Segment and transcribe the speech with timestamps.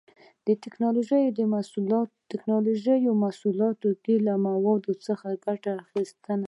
[0.47, 0.47] د
[2.31, 6.39] ټېکنالوجۍ محصولاتو کې له موادو څخه ګټه اخیستنه